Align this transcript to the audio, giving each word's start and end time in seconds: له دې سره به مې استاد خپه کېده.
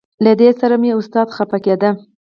له 0.23 0.31
دې 0.39 0.49
سره 0.59 0.75
به 0.77 0.81
مې 0.81 0.91
استاد 0.99 1.27
خپه 1.37 1.57
کېده. 1.65 1.89